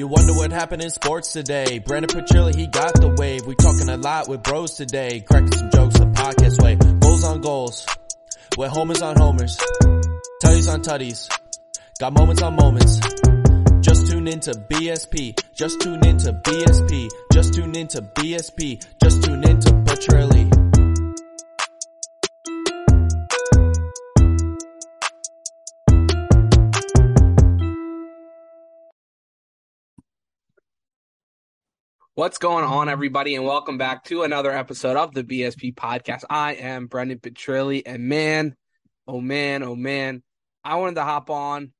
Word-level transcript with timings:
You 0.00 0.06
wonder 0.06 0.32
what 0.32 0.50
happened 0.50 0.80
in 0.80 0.88
sports 0.88 1.30
today. 1.34 1.78
Brendan 1.78 2.08
Petrilli, 2.08 2.56
he 2.56 2.66
got 2.66 2.94
the 2.94 3.14
wave. 3.18 3.44
We 3.44 3.54
talking 3.54 3.86
a 3.90 3.98
lot 3.98 4.28
with 4.30 4.42
bros 4.42 4.74
today. 4.74 5.20
Cracking 5.20 5.52
some 5.52 5.68
jokes 5.68 5.98
the 5.98 6.06
podcast 6.06 6.62
way. 6.62 6.76
Goals 7.00 7.22
on 7.22 7.42
goals. 7.42 7.86
With 8.56 8.70
homers 8.70 9.02
on 9.02 9.18
homers. 9.18 9.58
Tutties 10.42 10.72
on 10.72 10.80
tutties. 10.80 11.28
Got 11.98 12.14
moments 12.14 12.40
on 12.40 12.56
moments. 12.56 12.98
Just 13.82 14.10
tune 14.10 14.26
into 14.26 14.52
BSP. 14.52 15.38
Just 15.52 15.82
tune 15.82 16.02
into 16.06 16.32
BSP. 16.32 17.08
Just 17.34 17.52
tune 17.52 17.76
into 17.76 18.00
BSP. 18.00 18.82
Just 19.04 19.22
tune 19.22 19.44
into 19.44 19.70
Petrilli. 19.84 20.49
What's 32.20 32.36
going 32.36 32.66
on, 32.66 32.90
everybody, 32.90 33.34
and 33.34 33.46
welcome 33.46 33.78
back 33.78 34.04
to 34.04 34.24
another 34.24 34.52
episode 34.52 34.98
of 34.98 35.14
the 35.14 35.24
BSP 35.24 35.74
podcast. 35.74 36.22
I 36.28 36.52
am 36.52 36.86
Brendan 36.86 37.18
Petrilli, 37.18 37.82
and 37.86 38.10
man, 38.10 38.56
oh 39.08 39.22
man, 39.22 39.62
oh 39.62 39.74
man, 39.74 40.22
I 40.62 40.76
wanted 40.76 40.96
to 40.96 41.04
hop 41.04 41.30
on 41.30 41.72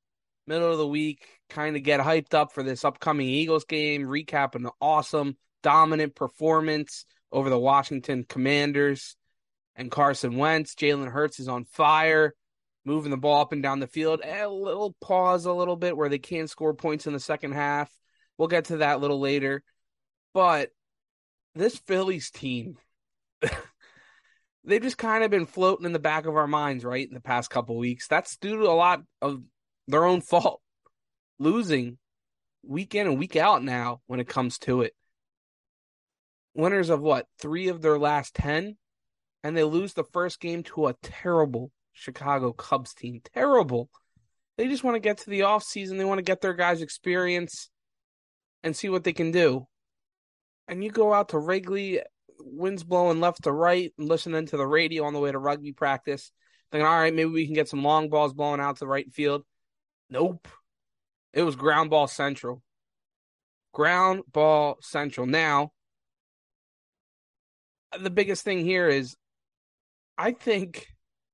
middle 0.47 0.73
of 0.73 0.79
the 0.79 0.87
week, 0.87 1.29
kind 1.51 1.77
of 1.77 1.83
get 1.83 2.01
hyped 2.01 2.33
up 2.33 2.55
for 2.55 2.63
this 2.63 2.87
upcoming 2.87 3.29
Eagles 3.29 3.67
game, 3.67 4.07
recap 4.07 4.55
an 4.55 4.71
awesome, 4.81 5.37
dominant 5.63 6.15
performance 6.15 7.05
over 7.31 7.51
the 7.51 7.59
Washington 7.59 8.25
Commanders 8.27 9.17
and 9.77 9.91
Carson 9.91 10.39
Wentz. 10.39 10.75
Jalen 10.75 11.11
Hurts 11.11 11.39
is 11.39 11.49
on 11.49 11.67
fire, 11.67 12.33
moving 12.87 13.11
the 13.11 13.19
ball 13.19 13.43
up 13.43 13.53
and 13.53 13.63
down 13.63 13.79
the 13.79 13.87
field. 13.87 14.23
A 14.25 14.49
little 14.49 14.97
pause, 15.03 15.45
a 15.45 15.53
little 15.53 15.77
bit 15.77 15.99
where 15.99 16.09
they 16.09 16.19
can't 16.19 16.49
score 16.49 16.73
points 16.73 17.07
in 17.07 17.13
the 17.13 17.21
second 17.21 17.53
half. 17.53 17.91
We'll 18.39 18.49
get 18.49 18.65
to 18.67 18.79
that 18.79 18.97
a 18.97 19.01
little 19.01 19.21
later. 19.21 19.63
But 20.33 20.71
this 21.55 21.77
Phillies 21.79 22.31
team, 22.31 22.77
they've 24.65 24.83
just 24.83 24.99
kind 24.99 25.25
of 25.25 25.31
been 25.31 25.47
floating 25.47 25.87
in 25.87 25.93
the 25.93 25.99
back 25.99 26.27
of 26.27 26.37
our 26.37 26.47
minds, 26.47 26.85
right, 26.85 27.07
in 27.07 27.15
the 27.15 27.21
past 27.21 27.51
couple 27.51 27.77
weeks. 27.77 28.07
That's 28.07 28.37
due 28.37 28.59
to 28.59 28.69
a 28.69 28.73
lot 28.73 29.03
of 29.21 29.43
their 29.89 30.05
own 30.05 30.21
fault, 30.21 30.61
losing 31.39 31.99
week 32.63 32.95
in 32.95 33.07
and 33.07 33.19
week 33.19 33.37
out 33.37 33.65
now 33.65 34.01
when 34.07 34.21
it 34.21 34.29
comes 34.29 34.59
to 34.59 34.83
it. 34.83 34.95
Winners 36.55 36.91
of 36.91 37.01
what? 37.01 37.27
Three 37.39 37.69
of 37.69 37.81
their 37.81 37.99
last 37.99 38.35
10? 38.35 38.77
And 39.43 39.57
they 39.57 39.65
lose 39.65 39.95
the 39.95 40.05
first 40.05 40.41
game 40.41 40.63
to 40.65 40.89
a 40.89 40.95
terrible 41.03 41.71
Chicago 41.93 42.53
Cubs 42.53 42.93
team. 42.93 43.21
Terrible. 43.35 43.89
They 44.59 44.69
just 44.69 44.85
want 44.85 44.97
to 44.97 45.01
get 45.01 45.19
to 45.19 45.31
the 45.31 45.41
offseason. 45.41 45.97
They 45.97 46.05
want 46.05 46.19
to 46.19 46.23
get 46.23 46.43
their 46.43 46.53
guys 46.53 46.83
experience 46.83 47.71
and 48.63 48.77
see 48.77 48.91
what 48.91 49.05
they 49.05 49.15
can 49.15 49.31
do 49.31 49.67
and 50.71 50.85
you 50.85 50.91
go 50.91 51.13
out 51.13 51.31
to 51.31 51.39
Wrigley, 51.39 52.01
winds 52.39 52.85
blowing 52.85 53.19
left 53.21 53.43
to 53.43 53.53
right, 53.53 53.93
and 53.99 54.09
listening 54.09 54.47
to 54.47 54.57
the 54.57 54.67
radio 54.67 55.05
on 55.05 55.13
the 55.13 55.19
way 55.19 55.33
to 55.33 55.39
rugby 55.39 55.73
practice, 55.73 56.31
thinking, 56.71 56.87
all 56.87 56.99
right, 56.99 57.13
maybe 57.13 57.29
we 57.29 57.45
can 57.45 57.57
get 57.57 57.69
some 57.69 57.83
long 57.83 58.09
balls 58.09 58.33
blowing 58.33 58.61
out 58.61 58.77
to 58.77 58.81
the 58.81 58.87
right 58.87 59.13
field. 59.13 59.43
Nope. 60.09 60.47
It 61.33 61.43
was 61.43 61.57
ground 61.57 61.91
ball 61.91 62.07
central. 62.07 62.63
Ground 63.75 64.23
ball 64.33 64.79
central. 64.81 65.27
Now, 65.27 65.73
the 68.01 68.11
biggest 68.11 68.45
thing 68.45 68.65
here 68.65 68.89
is 68.89 69.17
I 70.17 70.31
think 70.33 70.87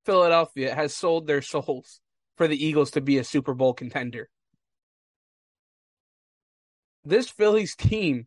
Philadelphia 0.06 0.74
has 0.74 0.94
sold 0.94 1.26
their 1.26 1.42
souls 1.42 2.00
for 2.38 2.48
the 2.48 2.64
Eagles 2.64 2.92
to 2.92 3.02
be 3.02 3.18
a 3.18 3.24
Super 3.24 3.52
Bowl 3.52 3.74
contender. 3.74 4.30
This 7.04 7.28
Phillies 7.28 7.76
team 7.76 8.26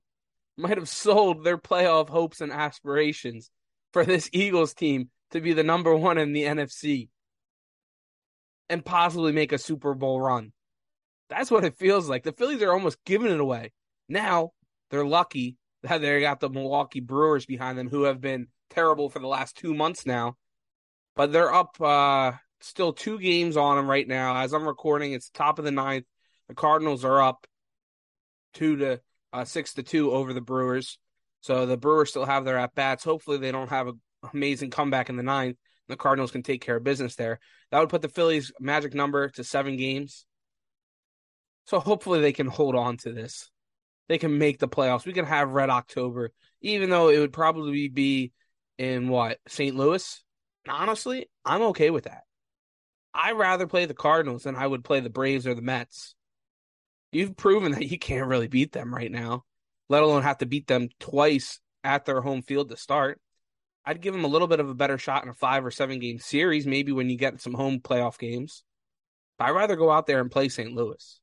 might 0.60 0.78
have 0.78 0.90
sold 0.90 1.44
their 1.44 1.58
playoff 1.58 2.10
hopes 2.10 2.42
and 2.42 2.52
aspirations 2.52 3.50
for 3.94 4.06
this 4.06 4.30
Eagles 4.34 4.74
team 4.74 5.10
to 5.32 5.42
be 5.42 5.54
the 5.54 5.64
number 5.64 5.96
one 5.96 6.18
in 6.18 6.34
the 6.34 6.44
NFC 6.44 7.10
and 8.70 8.86
possibly 8.86 9.32
make 9.32 9.52
a 9.52 9.58
Super 9.58 9.94
Bowl 9.94 10.22
run. 10.22 10.52
That's 11.30 11.52
what 11.52 11.64
it 11.64 11.78
feels 11.78 12.10
like. 12.10 12.24
The 12.24 12.32
Phillies 12.32 12.62
are 12.62 12.74
almost 12.74 13.04
giving 13.06 13.32
it 13.32 13.40
away. 13.40 13.72
Now 14.08 14.52
they're 14.90 15.06
lucky 15.06 15.58
that 15.84 16.02
they 16.02 16.22
got 16.22 16.40
the 16.40 16.50
Milwaukee 16.50 17.00
Brewers 17.00 17.46
behind 17.46 17.78
them, 17.78 17.90
who 17.90 18.04
have 18.04 18.20
been 18.20 18.48
terrible 18.70 19.10
for 19.10 19.20
the 19.20 19.28
last 19.28 19.56
two 19.56 19.74
months 19.74 20.06
now. 20.06 20.36
But 21.16 21.32
they're 21.32 21.54
up 21.54 21.80
uh, 21.82 22.34
still 22.62 22.94
two 22.94 23.20
games 23.20 23.58
on 23.58 23.78
them 23.78 23.90
right 23.90 24.08
now. 24.08 24.38
As 24.38 24.54
I'm 24.54 24.68
recording, 24.68 25.14
it's 25.14 25.30
top 25.30 25.60
of 25.60 25.66
the 25.66 25.72
ninth. 25.72 26.06
The 26.48 26.56
Cardinals 26.56 27.06
are 27.06 27.22
up 27.22 27.46
two 28.54 28.78
to 28.78 29.02
uh, 29.34 29.46
six 29.46 29.74
to 29.76 29.84
two 29.84 30.12
over 30.12 30.34
the 30.34 30.42
Brewers. 30.42 30.98
So 31.42 31.66
the 31.66 31.78
Brewers 31.78 32.10
still 32.10 32.26
have 32.26 32.46
their 32.46 32.58
at 32.58 32.76
bats. 32.76 33.04
Hopefully, 33.04 33.38
they 33.38 33.52
don't 33.52 33.70
have 33.70 33.88
an 33.88 34.02
amazing 34.34 34.72
comeback 34.72 35.10
in 35.10 35.16
the 35.16 35.24
ninth. 35.24 35.58
The 35.88 35.96
Cardinals 35.96 36.32
can 36.32 36.44
take 36.44 36.62
care 36.62 36.78
of 36.78 36.84
business 36.84 37.16
there. 37.16 37.40
That 37.72 37.80
would 37.80 37.90
put 37.90 38.02
the 38.02 38.10
Phillies' 38.10 38.52
magic 38.60 38.94
number 38.94 39.30
to 39.30 39.44
seven 39.44 39.78
games. 39.78 40.26
So 41.66 41.80
hopefully, 41.80 42.22
they 42.22 42.34
can 42.34 42.48
hold 42.48 42.76
on 42.76 42.98
to 42.98 43.14
this. 43.14 43.50
They 44.08 44.18
can 44.18 44.38
make 44.38 44.60
the 44.60 44.68
playoffs. 44.68 45.06
We 45.06 45.14
can 45.14 45.26
have 45.26 45.52
Red 45.52 45.70
October, 45.70 46.32
even 46.62 46.90
though 46.90 47.10
it 47.10 47.20
would 47.20 47.34
probably 47.34 47.88
be 47.88 48.32
in 48.78 49.08
what 49.08 49.38
St. 49.48 49.76
Louis. 49.76 50.24
Honestly, 50.68 51.30
I'm 51.46 51.62
okay 51.64 51.90
with 51.90 52.06
that. 52.06 52.24
I'd 53.14 53.38
rather 53.38 53.68
play 53.68 53.86
the 53.86 53.94
Cardinals 53.94 54.44
than 54.44 54.56
I 54.56 54.66
would 54.66 54.84
play 54.84 55.00
the 55.00 55.10
Braves 55.10 55.48
or 55.48 55.54
the 55.54 55.62
Mets 55.62 56.16
you've 57.12 57.38
proven 57.38 57.72
that 57.74 57.88
you 57.88 57.98
can't 57.98 58.28
really 58.28 58.48
beat 58.48 58.72
them 58.72 58.94
right 58.94 59.12
now, 59.12 59.44
let 59.88 60.04
alone 60.04 60.24
have 60.24 60.38
to 60.40 60.46
beat 60.46 60.68
them 60.68 60.90
twice 61.00 61.60
at 61.84 62.06
their 62.06 62.22
home 62.22 62.42
field 62.42 62.70
to 62.70 62.78
start. 62.78 63.20
I'd 63.86 64.02
give 64.02 64.14
them 64.14 64.26
a 64.26 64.30
little 64.30 64.48
bit 64.48 64.60
of 64.60 64.70
a 64.70 64.76
better 64.76 64.98
shot 64.98 65.24
in 65.24 65.30
a 65.30 65.34
five 65.34 65.66
or 65.66 65.72
seven 65.72 66.00
game 66.00 66.20
series, 66.20 66.68
maybe 66.68 66.92
when 66.92 67.10
you 67.10 67.18
get 67.18 67.42
some 67.42 67.54
home 67.54 67.80
playoff 67.80 68.20
games. 68.20 68.64
But 69.38 69.46
I'd 69.46 69.52
rather 69.56 69.76
go 69.76 69.90
out 69.90 70.06
there 70.06 70.20
and 70.20 70.30
play 70.30 70.50
St. 70.50 70.74
Louis. 70.74 71.22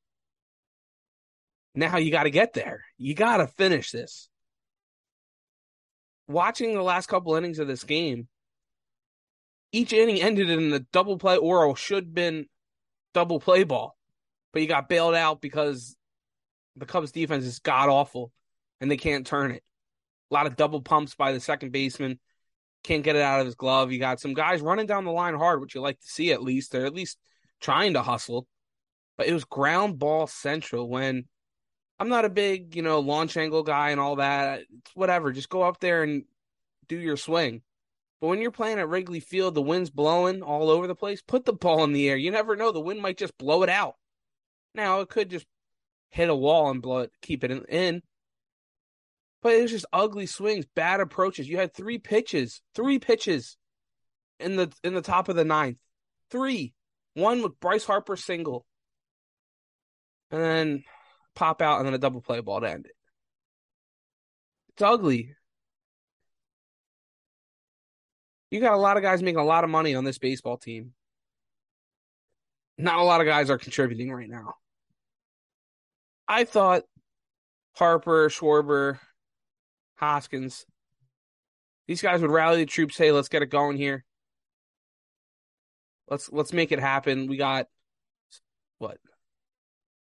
Now 1.75 1.97
you 1.97 2.11
got 2.11 2.23
to 2.23 2.31
get 2.31 2.53
there. 2.53 2.83
You 2.97 3.13
got 3.13 3.37
to 3.37 3.47
finish 3.47 3.91
this. 3.91 4.29
Watching 6.27 6.73
the 6.73 6.81
last 6.81 7.07
couple 7.07 7.35
innings 7.35 7.59
of 7.59 7.67
this 7.67 7.83
game, 7.83 8.27
each 9.71 9.93
inning 9.93 10.21
ended 10.21 10.49
in 10.49 10.73
a 10.73 10.79
double 10.79 11.17
play 11.17 11.37
or 11.37 11.75
should 11.75 12.13
been 12.13 12.47
double 13.13 13.39
play 13.39 13.63
ball 13.63 13.96
but 14.57 14.61
he 14.61 14.67
got 14.67 14.89
bailed 14.89 15.13
out 15.13 15.39
because 15.39 15.95
the 16.77 16.87
Cubs 16.87 17.11
defense 17.11 17.45
is 17.45 17.59
god 17.59 17.89
awful 17.89 18.31
and 18.81 18.89
they 18.89 18.97
can't 18.97 19.27
turn 19.27 19.51
it. 19.51 19.61
A 20.31 20.33
lot 20.33 20.47
of 20.47 20.55
double 20.55 20.81
pumps 20.81 21.13
by 21.13 21.31
the 21.31 21.39
second 21.39 21.71
baseman. 21.71 22.19
Can't 22.83 23.03
get 23.03 23.15
it 23.15 23.21
out 23.21 23.39
of 23.39 23.45
his 23.45 23.53
glove. 23.53 23.91
You 23.91 23.99
got 23.99 24.19
some 24.19 24.33
guys 24.33 24.61
running 24.61 24.87
down 24.87 25.05
the 25.05 25.11
line 25.11 25.35
hard, 25.35 25.61
which 25.61 25.75
you 25.75 25.81
like 25.81 25.99
to 25.99 26.07
see 26.07 26.31
at 26.31 26.41
least. 26.41 26.71
They're 26.71 26.87
at 26.87 26.95
least 26.95 27.19
trying 27.61 27.93
to 27.93 28.01
hustle. 28.01 28.47
But 29.15 29.27
it 29.27 29.33
was 29.33 29.45
ground 29.45 29.99
ball 29.99 30.25
central 30.25 30.89
when 30.89 31.25
I'm 31.99 32.09
not 32.09 32.25
a 32.25 32.29
big, 32.29 32.75
you 32.75 32.81
know, 32.81 32.99
launch 32.99 33.37
angle 33.37 33.61
guy 33.61 33.91
and 33.91 33.99
all 33.99 34.15
that. 34.15 34.61
It's 34.61 34.95
whatever. 34.95 35.31
Just 35.31 35.49
go 35.49 35.61
up 35.61 35.79
there 35.79 36.01
and 36.01 36.23
do 36.87 36.97
your 36.97 37.15
swing. 37.15 37.61
But 38.19 38.29
when 38.29 38.41
you're 38.41 38.49
playing 38.49 38.79
at 38.79 38.89
Wrigley 38.89 39.19
Field, 39.19 39.53
the 39.53 39.61
wind's 39.61 39.91
blowing 39.91 40.41
all 40.41 40.71
over 40.71 40.87
the 40.87 40.95
place. 40.95 41.21
Put 41.21 41.45
the 41.45 41.53
ball 41.53 41.83
in 41.83 41.93
the 41.93 42.09
air. 42.09 42.17
You 42.17 42.31
never 42.31 42.55
know. 42.55 42.71
The 42.71 42.79
wind 42.79 43.03
might 43.03 43.19
just 43.19 43.37
blow 43.37 43.61
it 43.61 43.69
out. 43.69 43.93
Now 44.77 44.99
it 44.99 45.09
could 45.09 45.31
just 45.31 45.47
hit 46.11 46.29
a 46.29 46.35
wall 46.35 46.69
and 46.69 46.83
blow 46.83 46.99
it, 46.99 47.11
keep 47.23 47.43
it 47.43 47.51
in. 47.67 48.01
But 49.41 49.55
it 49.55 49.63
was 49.63 49.71
just 49.71 49.87
ugly 49.91 50.27
swings, 50.27 50.65
bad 50.75 50.99
approaches. 50.99 51.49
You 51.49 51.57
had 51.57 51.73
three 51.73 51.97
pitches, 51.97 52.61
three 52.75 52.99
pitches 52.99 53.57
in 54.39 54.55
the 54.55 54.71
in 54.83 54.93
the 54.93 55.01
top 55.01 55.29
of 55.29 55.35
the 55.35 55.43
ninth. 55.43 55.77
Three. 56.29 56.73
One 57.15 57.41
with 57.41 57.59
Bryce 57.59 57.85
Harper 57.85 58.15
single. 58.15 58.65
And 60.29 60.41
then 60.41 60.83
pop 61.35 61.61
out 61.61 61.79
and 61.79 61.87
then 61.87 61.95
a 61.95 61.99
double 61.99 62.21
play 62.21 62.39
ball 62.41 62.61
to 62.61 62.69
end 62.69 62.85
it. 62.85 62.95
It's 64.69 64.83
ugly. 64.83 65.33
You 68.51 68.59
got 68.59 68.73
a 68.73 68.77
lot 68.77 68.97
of 68.97 69.03
guys 69.03 69.23
making 69.23 69.39
a 69.39 69.43
lot 69.43 69.63
of 69.63 69.71
money 69.71 69.95
on 69.95 70.03
this 70.03 70.19
baseball 70.19 70.57
team. 70.57 70.93
Not 72.77 72.99
a 72.99 73.03
lot 73.03 73.21
of 73.21 73.27
guys 73.27 73.49
are 73.49 73.57
contributing 73.57 74.11
right 74.11 74.29
now. 74.29 74.53
I 76.27 76.43
thought 76.43 76.83
Harper, 77.75 78.29
Schwarber, 78.29 78.99
Hoskins, 79.95 80.65
these 81.87 82.01
guys 82.01 82.21
would 82.21 82.31
rally 82.31 82.57
the 82.57 82.65
troops. 82.65 82.97
Hey, 82.97 83.11
let's 83.11 83.29
get 83.29 83.41
it 83.41 83.49
going 83.49 83.77
here. 83.77 84.03
Let's 86.09 86.31
let's 86.31 86.53
make 86.53 86.71
it 86.71 86.79
happen. 86.79 87.27
We 87.27 87.37
got 87.37 87.67
what 88.77 88.97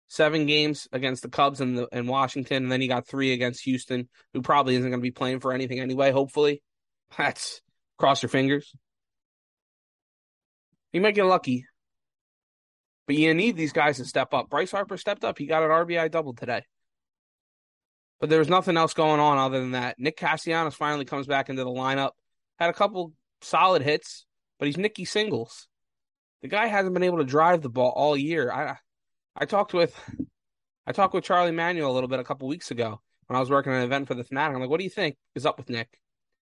seven 0.07 0.45
games 0.45 0.87
against 0.91 1.23
the 1.23 1.29
Cubs 1.29 1.61
and 1.61 1.77
the 1.77 1.87
and 1.91 2.07
Washington, 2.07 2.63
and 2.63 2.71
then 2.71 2.81
you 2.81 2.87
got 2.87 3.07
three 3.07 3.33
against 3.33 3.63
Houston, 3.63 4.09
who 4.33 4.41
probably 4.41 4.75
isn't 4.75 4.89
going 4.89 4.99
to 4.99 5.03
be 5.03 5.11
playing 5.11 5.39
for 5.39 5.53
anything 5.53 5.79
anyway. 5.79 6.11
Hopefully, 6.11 6.61
that's 7.17 7.61
cross 7.97 8.21
your 8.21 8.29
fingers. 8.29 8.73
You 10.91 11.01
might 11.01 11.15
get 11.15 11.25
lucky. 11.25 11.65
But 13.07 13.15
you 13.15 13.33
need 13.33 13.55
these 13.55 13.73
guys 13.73 13.97
to 13.97 14.05
step 14.05 14.33
up. 14.33 14.49
Bryce 14.49 14.71
Harper 14.71 14.97
stepped 14.97 15.23
up. 15.23 15.37
He 15.37 15.45
got 15.45 15.63
an 15.63 15.69
RBI 15.69 16.09
double 16.09 16.33
today. 16.33 16.63
But 18.19 18.29
there 18.29 18.39
was 18.39 18.49
nothing 18.49 18.77
else 18.77 18.93
going 18.93 19.19
on 19.19 19.37
other 19.37 19.59
than 19.59 19.71
that. 19.71 19.99
Nick 19.99 20.17
Castellanos 20.17 20.75
finally 20.75 21.05
comes 21.05 21.27
back 21.27 21.49
into 21.49 21.63
the 21.63 21.69
lineup. 21.69 22.11
Had 22.57 22.69
a 22.69 22.73
couple 22.73 23.13
solid 23.41 23.81
hits, 23.81 24.25
but 24.57 24.65
he's 24.65 24.77
Nicky 24.77 25.05
Singles. 25.05 25.67
The 26.41 26.47
guy 26.47 26.67
hasn't 26.67 26.93
been 26.93 27.03
able 27.03 27.17
to 27.17 27.23
drive 27.23 27.61
the 27.61 27.69
ball 27.69 27.91
all 27.95 28.15
year. 28.15 28.51
I 28.51 28.77
I 29.35 29.45
talked 29.45 29.73
with 29.73 29.93
I 30.87 30.91
talked 30.91 31.13
with 31.13 31.23
Charlie 31.23 31.51
Manuel 31.51 31.91
a 31.91 31.93
little 31.93 32.07
bit 32.07 32.19
a 32.19 32.23
couple 32.23 32.47
weeks 32.47 32.71
ago 32.71 33.01
when 33.27 33.35
I 33.35 33.39
was 33.39 33.49
working 33.49 33.73
an 33.73 33.81
event 33.81 34.07
for 34.07 34.13
the 34.13 34.23
Fanatic. 34.23 34.55
I'm 34.55 34.61
like, 34.61 34.69
what 34.69 34.79
do 34.79 34.83
you 34.83 34.89
think 34.89 35.17
is 35.33 35.45
up 35.45 35.57
with 35.57 35.69
Nick? 35.69 35.89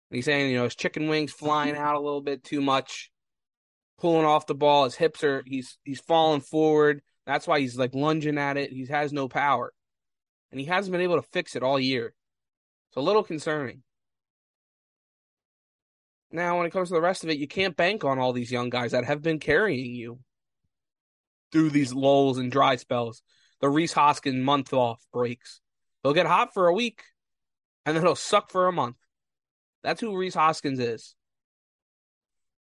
And 0.10 0.16
he's 0.16 0.26
saying, 0.26 0.52
you 0.52 0.58
know, 0.58 0.66
his 0.66 0.76
chicken 0.76 1.08
wings 1.08 1.32
flying 1.32 1.76
out 1.76 1.96
a 1.96 2.00
little 2.00 2.22
bit 2.22 2.44
too 2.44 2.62
much, 2.62 3.12
pulling 4.00 4.26
off 4.26 4.48
the 4.48 4.56
ball. 4.56 4.86
His 4.86 4.96
hips 4.96 5.24
are 5.24 5.44
he's 5.46 5.78
he's 5.84 6.00
falling 6.00 6.42
forward. 6.42 7.02
That's 7.26 7.48
why 7.48 7.60
he's 7.60 7.78
like 7.78 7.96
lunging 7.96 8.38
at 8.38 8.58
it. 8.58 8.72
He 8.72 8.86
has 8.88 9.12
no 9.12 9.28
power 9.28 9.74
and 10.56 10.60
he 10.62 10.68
hasn't 10.68 10.94
been 10.94 11.02
able 11.02 11.18
to 11.18 11.28
fix 11.34 11.58
it 11.58 11.64
all 11.64 11.78
year. 11.78 12.14
It's 12.88 12.96
a 12.96 13.02
little 13.02 13.24
concerning. 13.24 13.84
Now, 16.32 16.58
when 16.58 16.66
it 16.66 16.72
comes 16.72 16.88
to 16.88 16.94
the 16.94 17.02
rest 17.02 17.26
of 17.26 17.30
it, 17.30 17.38
you 17.38 17.46
can't 17.46 17.76
bank 17.76 18.06
on 18.06 18.20
all 18.20 18.32
these 18.32 18.54
young 18.54 18.70
guys 18.70 18.92
that 18.92 19.04
have 19.04 19.22
been 19.22 19.40
carrying 19.40 19.94
you 19.94 20.20
through 21.52 21.72
these 21.72 21.94
lulls 21.94 22.38
and 22.38 22.50
dry 22.50 22.78
spells. 22.78 23.22
The 23.60 23.70
Rhys 23.70 23.92
Hoskins 23.92 24.44
month 24.44 24.72
off 24.72 25.06
breaks. 25.12 25.60
He'll 26.04 26.14
get 26.14 26.26
hot 26.26 26.54
for 26.54 26.68
a 26.68 26.74
week, 26.74 27.04
and 27.86 27.94
then 27.94 28.04
he'll 28.04 28.16
suck 28.16 28.50
for 28.50 28.68
a 28.68 28.74
month. 28.74 28.96
That's 29.84 30.00
who 30.00 30.16
Rhys 30.16 30.36
Hoskins 30.36 30.80
is. 30.80 31.16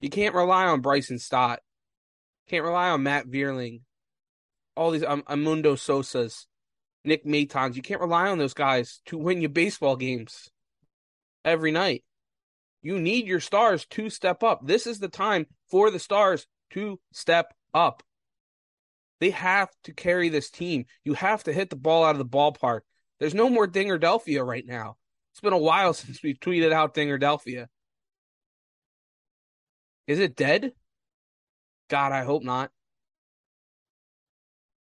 You 0.04 0.10
can't 0.10 0.36
rely 0.36 0.66
on 0.66 0.82
Bryson 0.82 1.18
Stott. 1.18 1.62
Can't 2.50 2.66
rely 2.66 2.90
on 2.90 3.04
Matt 3.04 3.26
Vierling. 3.26 3.84
All 4.76 4.92
these 4.92 5.02
um, 5.02 5.24
Edmundo 5.30 5.76
Sosas. 5.76 6.46
Nick 7.06 7.26
Matons. 7.26 7.78
You 7.78 7.82
can't 7.82 8.02
rely 8.02 8.28
on 8.28 8.38
those 8.38 8.54
guys 8.54 9.00
to 9.06 9.18
win 9.18 9.42
you 9.42 9.48
baseball 9.48 9.96
games 9.96 10.50
every 11.46 11.72
night. 11.72 12.04
You 12.82 13.00
need 13.00 13.28
your 13.28 13.40
stars 13.40 13.86
to 13.92 14.10
step 14.10 14.44
up. 14.44 14.68
This 14.68 14.88
is 14.88 15.00
the 15.00 15.08
time 15.08 15.46
for 15.72 15.90
the 15.90 16.00
stars 16.00 16.48
to 16.72 17.00
step 17.14 17.54
up. 17.74 18.04
They 19.22 19.30
have 19.30 19.70
to 19.86 19.94
carry 19.94 20.28
this 20.28 20.50
team. 20.50 20.84
You 21.06 21.14
have 21.14 21.46
to 21.46 21.54
hit 21.54 21.70
the 21.70 21.78
ball 21.78 22.04
out 22.04 22.16
of 22.16 22.18
the 22.18 22.26
ballpark. 22.26 22.82
There's 23.22 23.34
no 23.34 23.50
more 23.50 23.70
Dingerdelphia 23.70 24.46
right 24.46 24.66
now. 24.66 24.98
It's 25.32 25.40
been 25.40 25.54
a 25.54 25.58
while 25.58 25.94
since 25.94 26.22
we've 26.22 26.42
tweeted 26.42 26.74
out 26.74 26.94
Dingerdelphia. 26.94 27.68
Is 30.08 30.20
it 30.20 30.36
dead? 30.36 30.74
God, 31.90 32.12
I 32.12 32.24
hope 32.24 32.44
not. 32.44 32.72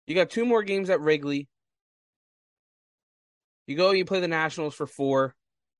You 0.06 0.14
got 0.14 0.30
two 0.30 0.46
more 0.46 0.62
games 0.62 0.90
at 0.90 1.00
Wrigley. 1.00 1.48
You 3.66 3.76
go, 3.76 3.90
you 3.90 4.04
play 4.04 4.20
the 4.20 4.28
Nationals 4.28 4.74
for 4.74 4.86
four. 4.86 5.34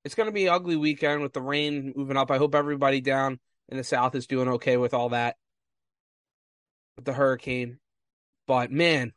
It's 0.05 0.15
going 0.15 0.27
to 0.27 0.33
be 0.33 0.47
an 0.47 0.55
ugly 0.55 0.77
weekend 0.77 1.23
with 1.23 1.33
the 1.33 1.41
rain 1.41 1.93
moving 1.97 2.17
up. 2.17 2.31
I 2.31 2.39
hope 2.39 2.55
everybody 2.55 3.01
down 3.01 3.41
in 3.69 3.77
the 3.77 3.85
South 3.85 4.15
is 4.15 4.27
doing 4.27 4.49
okay 4.49 4.77
with 4.77 4.95
all 4.95 5.11
that, 5.11 5.37
with 6.97 7.05
the 7.05 7.13
hurricane. 7.13 7.79
But 8.47 8.71
man, 8.71 9.13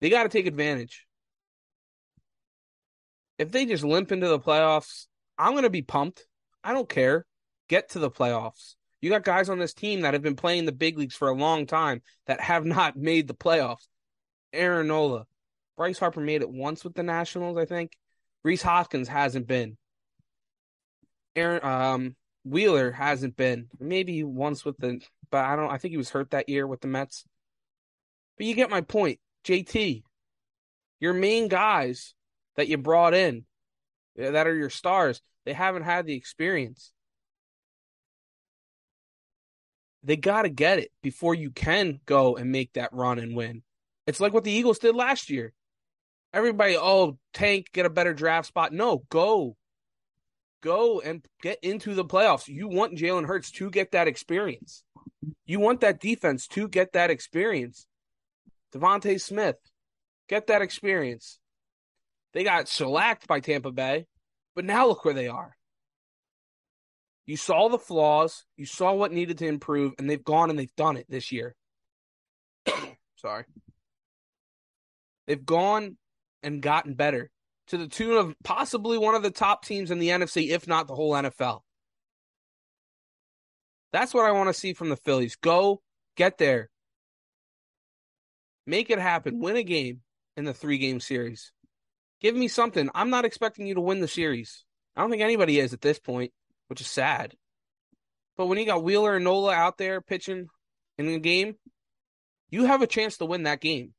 they 0.00 0.10
got 0.10 0.24
to 0.24 0.28
take 0.28 0.46
advantage. 0.46 1.06
If 3.38 3.52
they 3.52 3.64
just 3.64 3.84
limp 3.84 4.12
into 4.12 4.28
the 4.28 4.38
playoffs, 4.38 5.06
I'm 5.38 5.52
going 5.52 5.62
to 5.62 5.70
be 5.70 5.82
pumped. 5.82 6.26
I 6.62 6.72
don't 6.72 6.88
care. 6.88 7.24
Get 7.68 7.90
to 7.90 7.98
the 7.98 8.10
playoffs. 8.10 8.74
You 9.00 9.10
got 9.10 9.24
guys 9.24 9.48
on 9.48 9.58
this 9.58 9.74
team 9.74 10.02
that 10.02 10.14
have 10.14 10.22
been 10.22 10.36
playing 10.36 10.66
the 10.66 10.72
big 10.72 10.98
leagues 10.98 11.14
for 11.14 11.28
a 11.28 11.34
long 11.34 11.66
time 11.66 12.02
that 12.26 12.40
have 12.40 12.64
not 12.64 12.96
made 12.96 13.28
the 13.28 13.34
playoffs. 13.34 13.86
Aaron 14.52 14.88
Nola, 14.88 15.26
Bryce 15.76 15.98
Harper 15.98 16.20
made 16.20 16.42
it 16.42 16.50
once 16.50 16.84
with 16.84 16.94
the 16.94 17.02
Nationals, 17.02 17.56
I 17.56 17.64
think. 17.64 17.96
Rhys 18.42 18.62
Hoskins 18.62 19.08
hasn't 19.08 19.46
been. 19.46 19.76
Aaron 21.36 21.64
um, 21.64 22.16
Wheeler 22.44 22.90
hasn't 22.90 23.36
been. 23.36 23.68
Maybe 23.78 24.24
once 24.24 24.64
with 24.64 24.76
the, 24.78 25.00
but 25.30 25.44
I 25.44 25.56
don't. 25.56 25.70
I 25.70 25.78
think 25.78 25.92
he 25.92 25.98
was 25.98 26.10
hurt 26.10 26.30
that 26.30 26.48
year 26.48 26.66
with 26.66 26.80
the 26.80 26.88
Mets. 26.88 27.24
But 28.36 28.46
you 28.46 28.54
get 28.54 28.70
my 28.70 28.80
point, 28.80 29.20
JT. 29.44 30.02
Your 31.00 31.12
main 31.14 31.48
guys 31.48 32.14
that 32.56 32.68
you 32.68 32.76
brought 32.76 33.14
in, 33.14 33.44
that 34.16 34.46
are 34.46 34.54
your 34.54 34.70
stars, 34.70 35.22
they 35.44 35.52
haven't 35.52 35.84
had 35.84 36.06
the 36.06 36.14
experience. 36.14 36.92
They 40.02 40.16
got 40.16 40.42
to 40.42 40.48
get 40.48 40.78
it 40.78 40.90
before 41.02 41.34
you 41.34 41.50
can 41.50 42.00
go 42.06 42.36
and 42.36 42.50
make 42.50 42.72
that 42.74 42.92
run 42.92 43.18
and 43.18 43.36
win. 43.36 43.62
It's 44.06 44.20
like 44.20 44.32
what 44.32 44.44
the 44.44 44.52
Eagles 44.52 44.78
did 44.78 44.94
last 44.94 45.30
year. 45.30 45.52
Everybody, 46.32 46.76
oh, 46.76 47.18
tank, 47.34 47.66
get 47.72 47.86
a 47.86 47.90
better 47.90 48.14
draft 48.14 48.48
spot. 48.48 48.72
No, 48.72 49.02
go. 49.10 49.56
Go 50.62 51.00
and 51.00 51.24
get 51.42 51.58
into 51.62 51.94
the 51.94 52.04
playoffs. 52.04 52.48
You 52.48 52.68
want 52.68 52.98
Jalen 52.98 53.26
Hurts 53.26 53.50
to 53.52 53.70
get 53.70 53.92
that 53.92 54.08
experience. 54.08 54.84
You 55.44 55.60
want 55.60 55.80
that 55.80 56.00
defense 56.00 56.46
to 56.48 56.68
get 56.68 56.92
that 56.92 57.10
experience. 57.10 57.86
DeVonta 58.72 59.20
Smith, 59.20 59.56
get 60.28 60.46
that 60.46 60.62
experience. 60.62 61.38
They 62.32 62.44
got 62.44 62.68
shellacked 62.68 63.26
by 63.26 63.40
Tampa 63.40 63.72
Bay, 63.72 64.06
but 64.54 64.64
now 64.64 64.86
look 64.86 65.04
where 65.04 65.14
they 65.14 65.28
are. 65.28 65.56
You 67.30 67.36
saw 67.36 67.68
the 67.68 67.78
flaws, 67.78 68.44
you 68.56 68.66
saw 68.66 68.92
what 68.92 69.12
needed 69.12 69.38
to 69.38 69.46
improve, 69.46 69.92
and 70.00 70.10
they've 70.10 70.24
gone 70.24 70.50
and 70.50 70.58
they've 70.58 70.74
done 70.74 70.96
it 70.96 71.06
this 71.08 71.30
year. 71.30 71.54
Sorry. 73.18 73.44
They've 75.28 75.46
gone 75.46 75.96
and 76.42 76.60
gotten 76.60 76.94
better 76.94 77.30
to 77.68 77.78
the 77.78 77.86
tune 77.86 78.16
of 78.16 78.34
possibly 78.42 78.98
one 78.98 79.14
of 79.14 79.22
the 79.22 79.30
top 79.30 79.64
teams 79.64 79.92
in 79.92 80.00
the 80.00 80.08
NFC, 80.08 80.50
if 80.50 80.66
not 80.66 80.88
the 80.88 80.96
whole 80.96 81.12
NFL. 81.12 81.60
That's 83.92 84.12
what 84.12 84.26
I 84.26 84.32
want 84.32 84.48
to 84.48 84.52
see 84.52 84.72
from 84.72 84.88
the 84.88 84.96
Phillies. 84.96 85.36
Go 85.36 85.82
get 86.16 86.36
there. 86.36 86.68
Make 88.66 88.90
it 88.90 88.98
happen. 88.98 89.38
Win 89.38 89.54
a 89.54 89.62
game 89.62 90.00
in 90.36 90.46
the 90.46 90.52
three 90.52 90.78
game 90.78 90.98
series. 90.98 91.52
Give 92.20 92.34
me 92.34 92.48
something. 92.48 92.90
I'm 92.92 93.10
not 93.10 93.24
expecting 93.24 93.68
you 93.68 93.74
to 93.74 93.80
win 93.80 94.00
the 94.00 94.08
series. 94.08 94.64
I 94.96 95.02
don't 95.02 95.10
think 95.10 95.22
anybody 95.22 95.60
is 95.60 95.72
at 95.72 95.80
this 95.80 96.00
point, 96.00 96.32
which 96.70 96.80
is 96.80 96.86
sad. 96.86 97.34
But 98.38 98.46
when 98.46 98.56
you 98.56 98.64
got 98.64 98.82
Wheeler 98.82 99.16
and 99.16 99.24
Nola 99.24 99.52
out 99.52 99.76
there 99.76 100.00
pitching 100.00 100.48
in 100.96 101.06
the 101.06 101.18
game, 101.18 101.56
you 102.48 102.64
have 102.64 102.80
a 102.80 102.86
chance 102.86 103.18
to 103.18 103.26
win 103.26 103.42
that 103.42 103.60
game. 103.60 103.92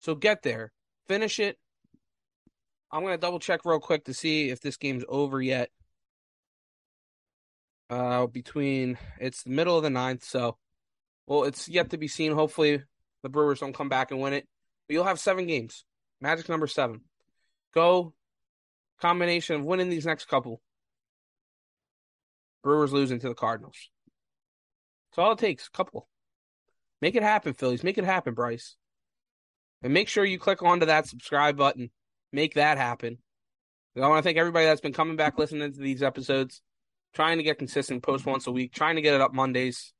So 0.00 0.14
get 0.14 0.42
there 0.42 0.74
finish 1.06 1.38
it. 1.38 1.58
I'm 2.90 3.02
gonna 3.02 3.18
double 3.18 3.40
check 3.40 3.64
real 3.64 3.80
quick 3.80 4.04
to 4.04 4.14
see 4.14 4.50
if 4.50 4.60
this 4.60 4.76
game's 4.76 5.04
over 5.08 5.40
yet. 5.42 5.70
Uh, 7.90 8.26
between 8.26 8.98
it's 9.20 9.42
the 9.42 9.50
middle 9.50 9.76
of 9.76 9.82
the 9.82 9.90
ninth, 9.90 10.24
so 10.24 10.56
well, 11.26 11.44
it's 11.44 11.68
yet 11.68 11.90
to 11.90 11.98
be 11.98 12.08
seen. 12.08 12.32
Hopefully, 12.32 12.82
the 13.22 13.28
Brewers 13.28 13.60
don't 13.60 13.74
come 13.74 13.88
back 13.88 14.10
and 14.10 14.20
win 14.20 14.32
it. 14.32 14.46
But 14.86 14.94
you'll 14.94 15.04
have 15.04 15.18
seven 15.18 15.46
games. 15.46 15.84
Magic 16.20 16.48
number 16.48 16.66
seven. 16.66 17.02
Go 17.72 18.14
combination 19.00 19.56
of 19.56 19.64
winning 19.64 19.88
these 19.88 20.06
next 20.06 20.26
couple. 20.26 20.60
Brewers 22.64 22.92
losing 22.92 23.20
to 23.20 23.28
the 23.28 23.34
Cardinals. 23.34 23.90
That's 25.10 25.18
all 25.18 25.32
it 25.32 25.38
takes. 25.38 25.68
A 25.68 25.70
Couple. 25.70 26.08
Make 27.00 27.14
it 27.14 27.22
happen, 27.22 27.52
Phillies. 27.52 27.84
Make 27.84 27.98
it 27.98 28.04
happen, 28.04 28.34
Bryce. 28.34 28.76
And 29.82 29.92
make 29.92 30.08
sure 30.08 30.24
you 30.24 30.38
click 30.38 30.62
onto 30.62 30.86
that 30.86 31.06
subscribe 31.06 31.56
button. 31.56 31.90
Make 32.32 32.54
that 32.54 32.78
happen. 32.78 33.18
I 33.96 34.08
want 34.08 34.18
to 34.18 34.22
thank 34.22 34.38
everybody 34.38 34.66
that's 34.66 34.80
been 34.80 34.92
coming 34.92 35.14
back 35.14 35.38
listening 35.38 35.72
to 35.72 35.78
these 35.78 36.02
episodes, 36.02 36.62
trying 37.12 37.36
to 37.36 37.44
get 37.44 37.58
consistent, 37.58 38.02
post 38.02 38.26
once 38.26 38.48
a 38.48 38.50
week, 38.50 38.72
trying 38.72 38.96
to 38.96 39.02
get 39.02 39.14
it 39.14 39.20
up 39.20 39.32
Mondays. 39.32 39.92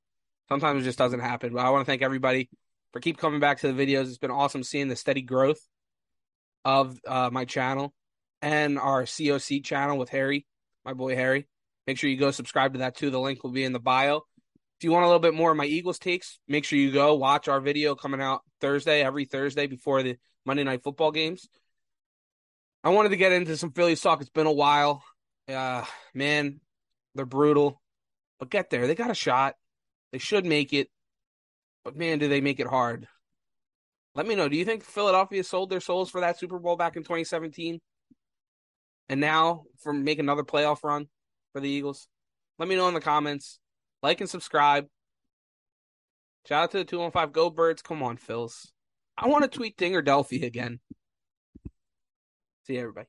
Sometimes 0.49 0.83
it 0.83 0.85
just 0.85 0.99
doesn't 0.99 1.21
happen. 1.21 1.53
But 1.53 1.65
I 1.65 1.71
want 1.71 1.83
to 1.83 1.91
thank 1.91 2.03
everybody 2.03 2.49
for 2.93 2.99
keep 3.01 3.19
coming 3.19 3.39
back 3.39 3.61
to 3.61 3.73
the 3.73 3.87
videos. 3.87 4.07
It's 4.07 4.19
been 4.19 4.33
awesome 4.33 4.65
seeing 4.65 4.89
the 4.89 4.97
steady 4.97 5.23
growth 5.23 5.61
of 6.65 6.99
uh, 7.07 7.29
my 7.31 7.45
channel 7.45 7.95
and 8.43 8.79
our 8.79 9.03
COC 9.03 9.63
channel 9.63 9.97
with 9.97 10.09
Harry, 10.09 10.47
my 10.85 10.95
boy 10.95 11.15
Harry. 11.15 11.47
Make 11.87 11.99
sure 11.99 12.09
you 12.09 12.17
go 12.17 12.31
subscribe 12.31 12.73
to 12.75 12.79
that 12.81 12.97
too. 12.97 13.11
The 13.11 13.21
link 13.21 13.43
will 13.43 13.53
be 13.53 13.65
in 13.65 13.73
the 13.73 13.81
bio. 13.81 14.23
If 14.79 14.85
you 14.85 14.91
want 14.91 15.05
a 15.05 15.07
little 15.07 15.21
bit 15.21 15.35
more 15.35 15.51
of 15.51 15.57
my 15.57 15.67
Eagles 15.67 15.99
takes, 15.99 16.39
make 16.49 16.65
sure 16.65 16.79
you 16.79 16.93
go 16.93 17.15
watch 17.15 17.49
our 17.49 17.61
video 17.61 17.95
coming 17.95 18.21
out 18.21 18.43
Thursday, 18.61 19.03
every 19.03 19.25
Thursday 19.25 19.67
before 19.67 20.03
the 20.03 20.17
Monday 20.45 20.65
night 20.65 20.83
football 20.83 21.13
games. 21.13 21.49
I 22.83 22.91
wanted 22.91 23.11
to 23.11 23.17
get 23.17 23.33
into 23.33 23.57
some 23.57 23.73
Phillies 23.73 24.01
talk. 24.01 24.21
It's 24.21 24.31
been 24.31 24.47
a 24.47 24.53
while. 24.53 25.03
Uh, 25.49 25.85
man, 26.15 26.61
they're 27.15 27.25
brutal, 27.25 27.81
but 28.39 28.51
get 28.51 28.71
there. 28.71 28.87
They 28.87 28.95
got 28.95 29.11
a 29.11 29.15
shot. 29.15 29.55
They 30.13 30.19
should 30.19 30.45
make 30.45 30.73
it, 30.73 30.89
but 31.85 31.97
man, 31.97 32.19
do 32.19 32.29
they 32.29 32.41
make 32.41 32.61
it 32.61 32.67
hard. 32.67 33.07
Let 34.15 34.27
me 34.27 34.35
know. 34.37 34.49
Do 34.49 34.57
you 34.57 34.65
think 34.65 34.85
Philadelphia 34.85 35.43
sold 35.43 35.71
their 35.71 35.81
souls 35.81 36.11
for 36.11 36.21
that 36.21 36.39
Super 36.39 36.59
Bowl 36.59 36.77
back 36.77 36.97
in 36.97 37.03
2017? 37.03 37.81
And 39.09 39.21
now 39.21 39.65
for 39.81 39.93
make 39.93 40.19
another 40.19 40.45
playoff 40.45 40.85
run 40.85 41.09
for 41.55 41.61
the 41.61 41.71
Eagles? 41.71 42.09
Let 42.59 42.69
me 42.69 42.77
know 42.77 42.89
in 42.89 42.95
the 42.95 43.01
comments. 43.01 43.61
Like 44.03 44.21
and 44.21 44.29
subscribe. 44.29 44.87
Shout 46.47 46.65
out 46.65 46.71
to 46.73 46.79
the 46.79 46.85
215 46.85 47.33
Go 47.33 47.49
Birds. 47.49 47.81
Come 47.81 48.03
on, 48.03 48.19
Phils. 48.19 48.67
I 49.17 49.29
want 49.29 49.45
to 49.45 49.49
tweet 49.49 49.79
Dinger 49.79 50.03
Delphi 50.03 50.45
again. 50.45 50.81
See 52.67 52.77
everybody. 52.77 53.07